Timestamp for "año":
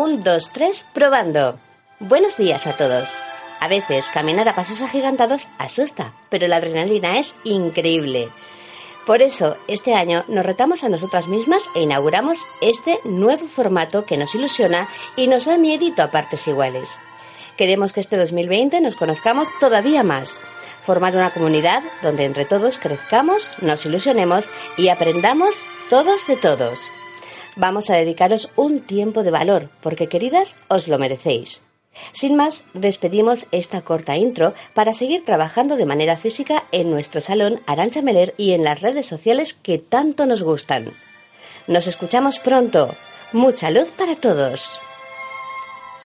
9.94-10.24